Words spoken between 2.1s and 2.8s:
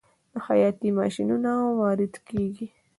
کیږي؟